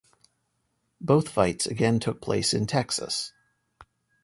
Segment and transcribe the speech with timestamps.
[0.99, 3.33] Both fights again took place in Texas.